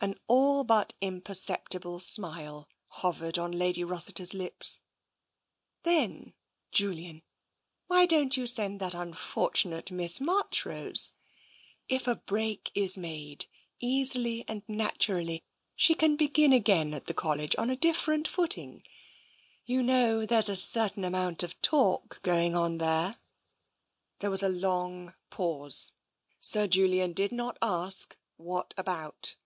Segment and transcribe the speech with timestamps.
[0.00, 4.80] An all but imperceptible smile hovered on Lady Ros siter's lips."
[5.84, 6.34] Then,
[6.72, 7.22] Julian,
[7.88, 11.12] why don't you send that unfortunate (€ it TENSION 225 Miss Marchrose?
[11.88, 13.46] If a break is made,
[13.80, 15.42] easily and natu rally,
[15.76, 18.82] she can begin again at the College on a different footing.
[19.64, 23.18] You know there's a certain amount of talk going on there?"
[24.20, 25.92] There was a long pause.
[26.40, 29.36] Sir Julian did not ask, "What about?"